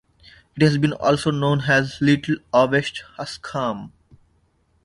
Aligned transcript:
It 0.55 0.63
has 0.63 0.79
been 0.79 0.93
also 0.93 1.29
known 1.29 1.61
as 1.67 2.01
"Little" 2.01 2.37
or 2.51 2.65
"West" 2.67 3.03
Askham". 3.19 3.91